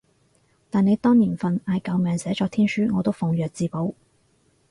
[0.71, 3.93] 但你當年份嗌救命寫作天書，我都奉若至寶